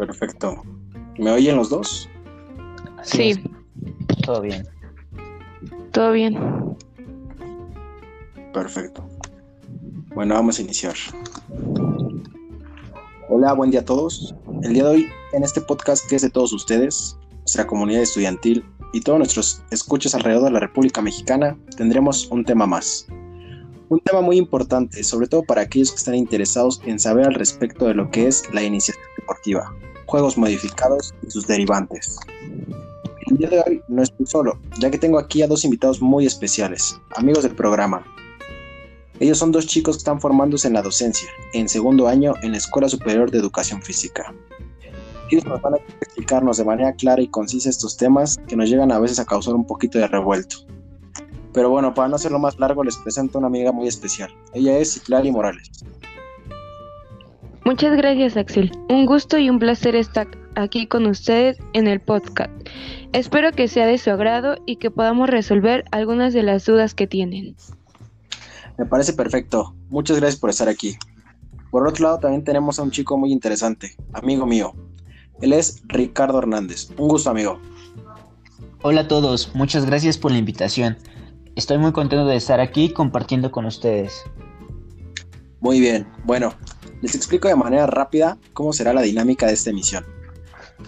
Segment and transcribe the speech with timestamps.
[0.00, 0.62] Perfecto.
[1.18, 2.08] ¿Me oyen los dos?
[3.02, 3.34] Sí,
[4.24, 4.66] Todo bien.
[5.92, 6.38] todo bien.
[8.54, 9.06] Perfecto.
[10.14, 10.94] Bueno, vamos a iniciar.
[13.28, 14.34] Hola, buen día a todos.
[14.62, 18.64] El día de hoy, en este podcast que es de todos ustedes, nuestra comunidad estudiantil
[18.94, 23.06] y todos nuestros escuchas alrededor de la República Mexicana, tendremos un tema más.
[23.90, 27.86] Un tema muy importante, sobre todo para aquellos que están interesados en saber al respecto
[27.86, 29.74] de lo que es la iniciativa deportiva,
[30.10, 32.18] juegos modificados y sus derivantes.
[33.28, 36.26] El día de hoy no estoy solo, ya que tengo aquí a dos invitados muy
[36.26, 38.04] especiales, amigos del programa,
[39.20, 42.56] ellos son dos chicos que están formándose en la docencia, en segundo año en la
[42.56, 44.34] Escuela Superior de Educación Física.
[45.30, 48.90] Ellos nos van a explicarnos de manera clara y concisa estos temas que nos llegan
[48.90, 50.56] a veces a causar un poquito de revuelto.
[51.52, 54.34] Pero bueno, para no hacerlo más largo, les presento a una amiga muy especial.
[54.54, 55.70] Ella es Citlali Morales.
[57.70, 58.72] Muchas gracias, Axel.
[58.88, 60.26] Un gusto y un placer estar
[60.56, 62.50] aquí con ustedes en el podcast.
[63.12, 67.06] Espero que sea de su agrado y que podamos resolver algunas de las dudas que
[67.06, 67.54] tienen.
[68.76, 69.72] Me parece perfecto.
[69.88, 70.96] Muchas gracias por estar aquí.
[71.70, 74.72] Por otro lado, también tenemos a un chico muy interesante, amigo mío.
[75.40, 76.90] Él es Ricardo Hernández.
[76.98, 77.60] Un gusto, amigo.
[78.82, 80.98] Hola a todos, muchas gracias por la invitación.
[81.54, 84.24] Estoy muy contento de estar aquí compartiendo con ustedes.
[85.60, 86.06] Muy bien.
[86.24, 86.54] Bueno,
[87.02, 90.04] les explico de manera rápida cómo será la dinámica de esta emisión.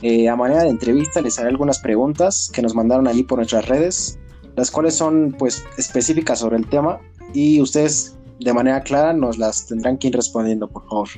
[0.01, 3.69] Eh, a manera de entrevista les haré algunas preguntas que nos mandaron allí por nuestras
[3.69, 4.19] redes,
[4.57, 7.01] las cuales son pues específicas sobre el tema
[7.35, 11.09] y ustedes de manera clara nos las tendrán que ir respondiendo, por favor.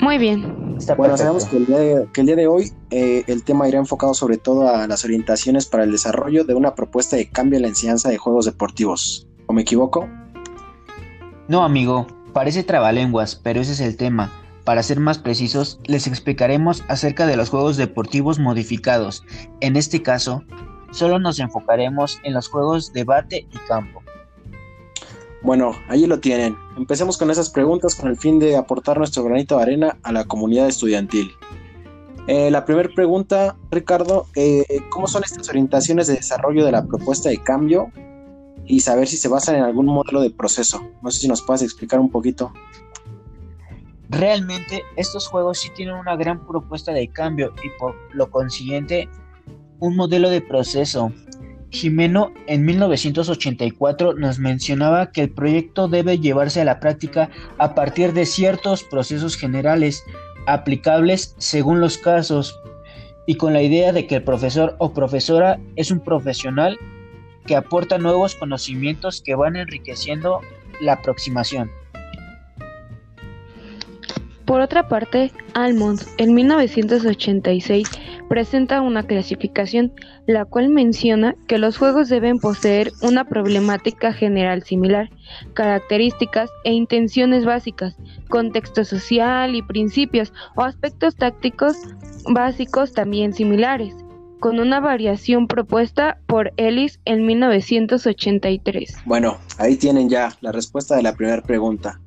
[0.00, 0.74] Muy bien.
[0.78, 3.68] Está Bueno, sabemos que el día de, que el día de hoy eh, el tema
[3.68, 7.56] irá enfocado sobre todo a las orientaciones para el desarrollo de una propuesta de cambio
[7.56, 9.28] en la enseñanza de juegos deportivos.
[9.46, 10.08] ¿O me equivoco?
[11.52, 14.32] No, amigo, parece trabalenguas, pero ese es el tema.
[14.64, 19.22] Para ser más precisos, les explicaremos acerca de los juegos deportivos modificados.
[19.60, 20.44] En este caso,
[20.92, 24.02] solo nos enfocaremos en los juegos de bate y campo.
[25.42, 26.56] Bueno, allí lo tienen.
[26.78, 30.24] Empecemos con esas preguntas con el fin de aportar nuestro granito de arena a la
[30.24, 31.32] comunidad estudiantil.
[32.28, 37.28] Eh, la primera pregunta, Ricardo, eh, ¿cómo son estas orientaciones de desarrollo de la propuesta
[37.28, 37.92] de cambio
[38.72, 40.80] y saber si se basan en algún modelo de proceso?
[41.02, 42.54] No sé si nos puedes explicar un poquito.
[44.08, 49.10] Realmente estos juegos sí tienen una gran propuesta de cambio y por lo consiguiente
[49.78, 51.12] un modelo de proceso.
[51.68, 57.28] Jimeno en 1984 nos mencionaba que el proyecto debe llevarse a la práctica
[57.58, 60.02] a partir de ciertos procesos generales
[60.46, 62.58] aplicables según los casos
[63.26, 66.78] y con la idea de que el profesor o profesora es un profesional
[67.46, 70.40] que aporta nuevos conocimientos que van enriqueciendo
[70.80, 71.70] la aproximación.
[74.44, 77.88] Por otra parte, Almond en 1986
[78.28, 79.92] presenta una clasificación
[80.26, 85.10] la cual menciona que los juegos deben poseer una problemática general similar,
[85.54, 87.96] características e intenciones básicas,
[88.28, 91.76] contexto social y principios o aspectos tácticos
[92.30, 93.94] básicos también similares,
[94.42, 98.96] con una variación propuesta por Ellis en 1983.
[99.04, 102.00] Bueno, ahí tienen ya la respuesta de la primera pregunta.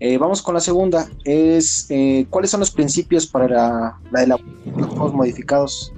[0.00, 1.06] Eh, vamos con la segunda.
[1.26, 4.38] Es eh, ¿cuáles son los principios para la, la de la-
[4.74, 5.92] los juegos modificados?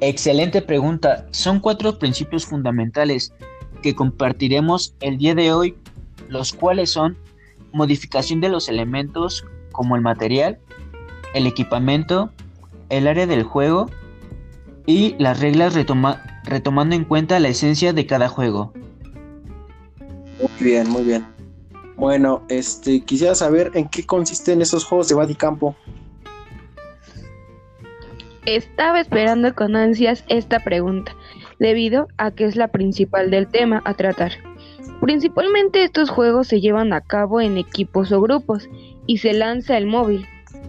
[0.00, 1.28] Excelente pregunta.
[1.30, 3.32] Son cuatro principios fundamentales
[3.82, 5.76] que compartiremos el día de hoy,
[6.28, 7.16] los cuales son
[7.72, 10.58] modificación de los elementos como el material,
[11.34, 12.32] el equipamiento,
[12.88, 13.88] el área del juego
[14.88, 18.72] y las reglas retoma- retomando en cuenta la esencia de cada juego.
[20.40, 21.26] Muy bien, muy bien.
[21.96, 25.76] Bueno, este, quisiera saber en qué consisten esos juegos de bate y campo.
[28.46, 31.14] Estaba esperando con ansias esta pregunta,
[31.58, 34.32] debido a que es la principal del tema a tratar.
[35.02, 38.70] Principalmente estos juegos se llevan a cabo en equipos o grupos
[39.06, 40.26] y se lanza el móvil.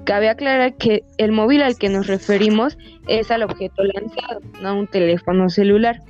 [0.10, 4.74] Cabe aclarar que el móvil al que nos referimos es al objeto lanzado, no a
[4.74, 6.02] un teléfono celular,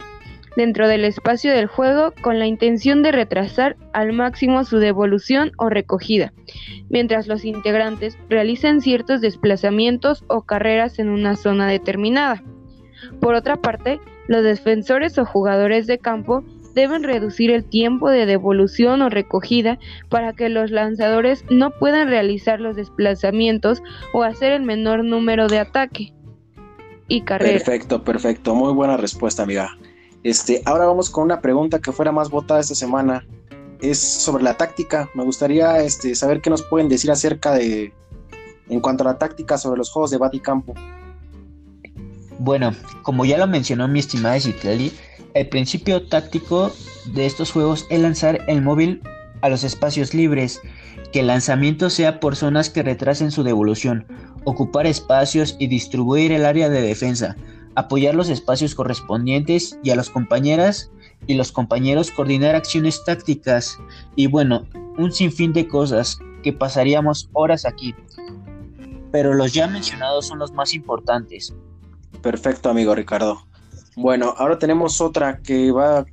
[0.55, 5.67] dentro del espacio del juego con la intención de retrasar al máximo su devolución o
[5.67, 6.31] recogida,
[6.87, 12.41] mientras los integrantes realizan ciertos desplazamientos o carreras en una zona determinada.
[13.19, 13.99] Por otra parte,
[14.29, 16.45] los defensores o jugadores de campo
[16.79, 19.79] deben reducir el tiempo de devolución o recogida
[20.09, 23.83] para que los lanzadores no puedan realizar los desplazamientos
[24.13, 26.13] o hacer el menor número de ataque
[27.07, 27.53] y carrera.
[27.53, 28.55] Perfecto, perfecto.
[28.55, 29.77] Muy buena respuesta, amiga.
[30.23, 33.25] Este, ahora vamos con una pregunta que fuera más votada esta semana.
[33.81, 35.09] Es sobre la táctica.
[35.13, 37.93] Me gustaría este, saber qué nos pueden decir acerca de,
[38.69, 40.73] en cuanto a la táctica sobre los juegos de Baticampo.
[42.39, 44.93] Bueno, como ya lo mencionó mi estimada Citlali,
[45.33, 46.71] el principio táctico
[47.13, 49.01] de estos juegos es lanzar el móvil
[49.41, 50.61] a los espacios libres,
[51.11, 54.07] que el lanzamiento sea por zonas que retrasen su devolución,
[54.45, 57.35] ocupar espacios y distribuir el área de defensa,
[57.75, 60.91] apoyar los espacios correspondientes y a las compañeras
[61.27, 63.77] y los compañeros coordinar acciones tácticas
[64.15, 64.65] y bueno,
[64.97, 67.93] un sinfín de cosas que pasaríamos horas aquí.
[69.11, 71.53] Pero los ya mencionados son los más importantes.
[72.21, 73.41] Perfecto, amigo Ricardo.
[73.95, 76.05] Bueno, ahora tenemos otra que va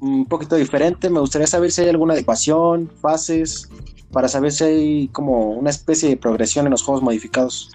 [0.00, 1.08] un poquito diferente.
[1.08, 3.68] Me gustaría saber si hay alguna adecuación, fases,
[4.12, 7.70] para saber si hay como una especie de progresión en los juegos modificados.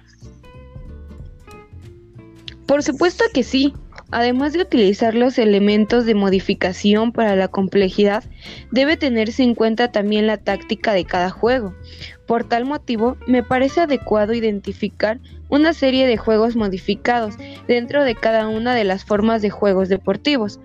[2.66, 3.72] Por supuesto que sí.
[4.10, 8.24] Además de utilizar los elementos de modificación para la complejidad,
[8.70, 11.74] debe tenerse en cuenta también la táctica de cada juego.
[12.26, 15.20] Por tal motivo, me parece adecuado identificar
[15.50, 17.34] una serie de juegos modificados
[17.66, 20.58] dentro de cada una de las formas de juegos deportivos.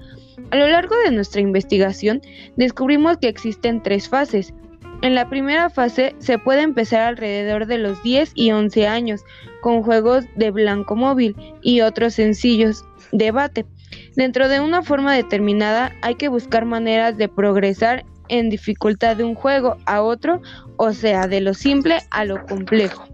[0.51, 2.22] A lo largo de nuestra investigación,
[2.56, 4.54] descubrimos que existen tres fases.
[5.01, 9.25] En la primera fase se puede empezar alrededor de los 10 y 11 años,
[9.62, 13.65] con juegos de blanco móvil y otros sencillos debate.
[14.15, 19.36] Dentro de una forma determinada hay que buscar maneras de progresar en dificultad de un
[19.36, 20.42] juego a otro,
[20.77, 23.07] o sea, de lo simple a lo complejo.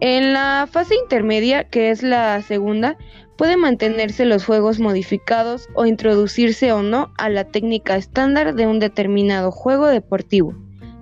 [0.00, 2.96] En la fase intermedia, que es la segunda,
[3.36, 8.78] puede mantenerse los juegos modificados o introducirse o no a la técnica estándar de un
[8.78, 10.54] determinado juego deportivo.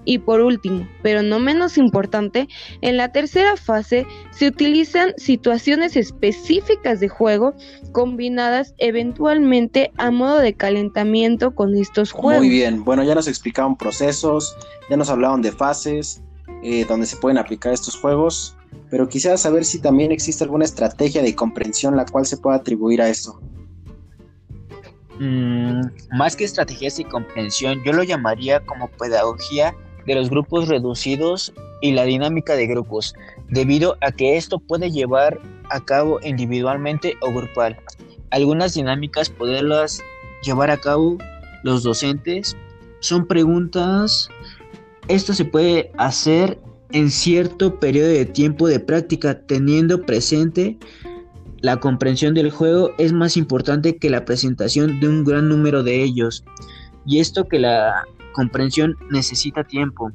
[0.04, 2.48] Y por último, pero no menos importante,
[2.80, 7.54] en la tercera fase se utilizan situaciones específicas de juego
[7.92, 12.40] combinadas eventualmente a modo de calentamiento con estos juegos.
[12.40, 14.56] Muy bien, bueno, ya nos explicaron procesos,
[14.90, 16.22] ya nos hablaron de fases
[16.62, 18.56] eh, donde se pueden aplicar estos juegos,
[18.90, 23.02] pero quisiera saber si también existe alguna estrategia de comprensión la cual se pueda atribuir
[23.02, 23.40] a esto.
[25.18, 25.82] Mm,
[26.16, 29.74] más que estrategias de comprensión, yo lo llamaría como pedagogía
[30.06, 33.14] de los grupos reducidos y la dinámica de grupos,
[33.48, 35.38] debido a que esto puede llevar
[35.70, 37.76] a cabo individualmente o grupal.
[38.30, 40.00] Algunas dinámicas poderlas
[40.42, 41.18] llevar a cabo
[41.64, 42.56] los docentes
[43.00, 44.28] son preguntas.
[45.08, 46.58] Esto se puede hacer
[46.92, 50.78] en cierto periodo de tiempo de práctica, teniendo presente
[51.62, 56.02] la comprensión del juego es más importante que la presentación de un gran número de
[56.02, 56.44] ellos.
[57.06, 60.10] Y esto que la comprensión necesita tiempo.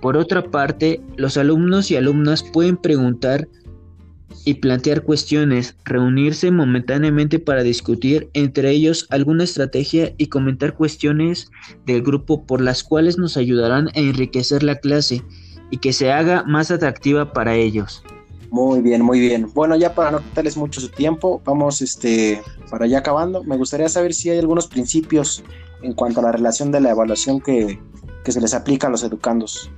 [0.00, 3.48] Por otra parte, los alumnos y alumnas pueden preguntar
[4.44, 11.50] y plantear cuestiones, reunirse momentáneamente para discutir entre ellos alguna estrategia y comentar cuestiones
[11.86, 15.22] del grupo por las cuales nos ayudarán a enriquecer la clase
[15.70, 18.02] y que se haga más atractiva para ellos.
[18.50, 19.50] Muy bien, muy bien.
[19.52, 22.40] Bueno, ya para no quitarles mucho su tiempo, vamos este
[22.70, 23.44] para ya acabando.
[23.44, 25.44] Me gustaría saber si hay algunos principios
[25.82, 27.78] en cuanto a la relación de la evaluación que,
[28.24, 29.70] se les aplica a los educandos.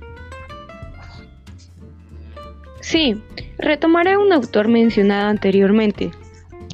[2.81, 3.23] Sí,
[3.57, 6.11] retomaré un autor mencionado anteriormente,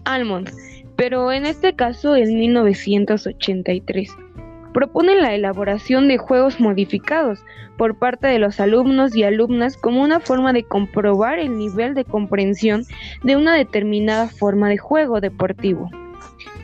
[0.04, 0.50] Almond,
[0.96, 4.10] pero en este caso en 1983.
[4.74, 7.40] Propone la elaboración de juegos modificados
[7.78, 12.06] por parte de los alumnos y alumnas como una forma de comprobar el nivel de
[12.06, 12.86] comprensión
[13.24, 15.90] de una determinada forma de juego deportivo.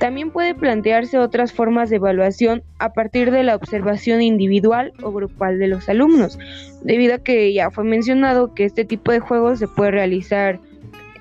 [0.03, 5.59] También puede plantearse otras formas de evaluación a partir de la observación individual o grupal
[5.59, 6.37] de los alumnos,
[6.81, 10.59] debido a que ya fue mencionado que este tipo de juegos se puede realizar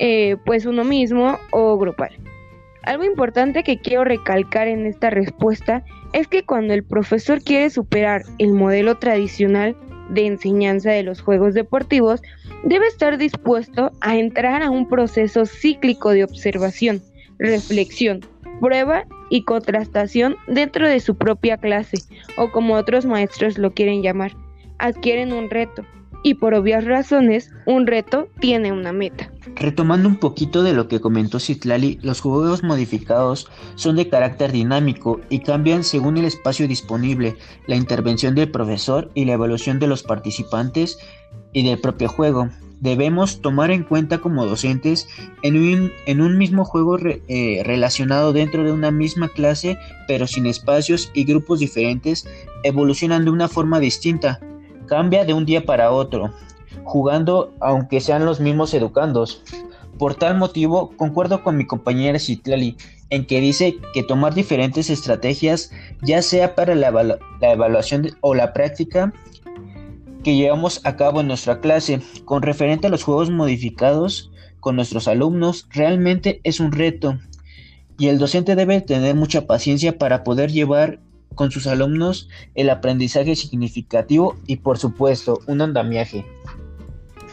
[0.01, 2.11] eh, pues uno mismo o grupal.
[2.83, 8.25] Algo importante que quiero recalcar en esta respuesta es que cuando el profesor quiere superar
[8.39, 9.77] el modelo tradicional
[10.11, 12.21] de enseñanza de los juegos deportivos,
[12.65, 17.01] debe estar dispuesto a entrar a un proceso cíclico de observación,
[17.39, 18.23] reflexión,
[18.61, 21.99] prueba y contrastación dentro de su propia clase,
[22.37, 24.37] o como otros maestros lo quieren llamar,
[24.79, 25.85] adquieren un reto,
[26.23, 29.31] y por obvias razones, un reto tiene una meta.
[29.57, 35.21] Retomando un poquito de lo que comentó Citlali, los juegos modificados son de carácter dinámico
[35.29, 40.03] y cambian según el espacio disponible, la intervención del profesor y la evaluación de los
[40.03, 40.99] participantes
[41.53, 42.49] y del propio juego
[42.83, 45.09] debemos tomar en cuenta como docentes
[45.43, 50.47] en un, en un mismo juego eh, relacionado dentro de una misma clase, pero sin
[50.47, 52.27] espacios y grupos diferentes,
[52.65, 54.41] evolucionan de una forma distinta.
[54.87, 56.35] Cambia de un día para otro,
[56.83, 59.45] jugando aunque sean los mismos educandos.
[59.97, 62.77] Por tal motivo, concuerdo con mi compañera Citlali
[63.11, 65.71] en que dice que tomar diferentes estrategias,
[66.01, 69.13] ya sea para la, evaluación o la práctica,
[70.23, 75.09] que llevamos a cabo en nuestra clase con referente a los juegos modificados con nuestros
[75.09, 77.19] alumnos realmente es un reto
[77.99, 81.01] y el docente debe tener mucha paciencia para poder llevar
[81.35, 86.25] con sus alumnos el aprendizaje significativo y por supuesto un andamiaje.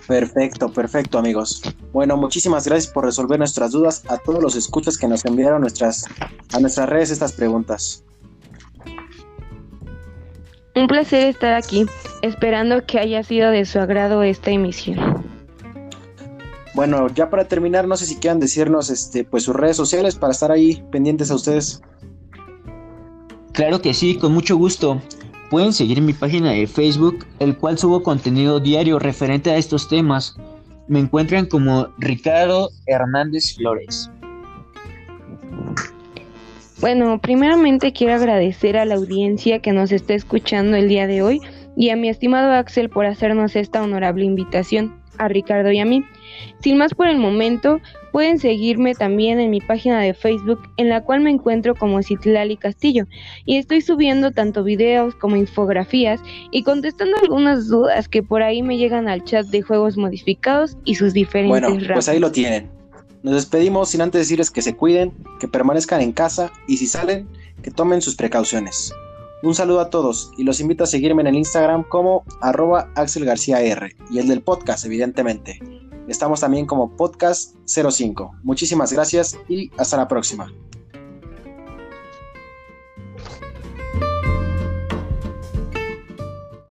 [0.08, 1.62] Perfecto, perfecto amigos.
[1.94, 6.06] Bueno, muchísimas gracias por resolver nuestras dudas a todos los escuchas que nos enviaron nuestras,
[6.52, 8.04] a nuestras redes estas preguntas.
[10.80, 11.86] Un placer estar aquí,
[12.22, 15.26] esperando que haya sido de su agrado esta emisión.
[16.74, 20.32] Bueno, ya para terminar, no sé si quieran decirnos este, pues sus redes sociales para
[20.32, 21.82] estar ahí pendientes a ustedes.
[23.52, 25.02] Claro que sí, con mucho gusto.
[25.50, 30.38] Pueden seguir mi página de Facebook, el cual subo contenido diario referente a estos temas.
[30.88, 34.10] Me encuentran como Ricardo Hernández Flores.
[36.82, 41.42] Bueno, primeramente quiero agradecer a la audiencia que nos está escuchando el día de hoy
[41.76, 46.06] y a mi estimado Axel por hacernos esta honorable invitación, a Ricardo y a mí.
[46.62, 47.82] Sin más por el momento,
[48.14, 52.56] pueden seguirme también en mi página de Facebook, en la cual me encuentro como Citlali
[52.56, 53.08] Castillo,
[53.44, 58.78] y estoy subiendo tanto videos como infografías y contestando algunas dudas que por ahí me
[58.78, 62.79] llegan al chat de juegos modificados y sus diferentes Bueno, pues ahí lo tienen.
[63.22, 67.28] Nos despedimos sin antes decirles que se cuiden, que permanezcan en casa y si salen,
[67.62, 68.94] que tomen sus precauciones.
[69.44, 73.26] Un saludo a todos y los invito a seguirme en el Instagram como arroba Axel
[73.26, 75.60] García R y el del podcast, evidentemente.
[76.08, 78.36] Estamos también como podcast 05.
[78.44, 80.52] Muchísimas gracias y hasta la próxima.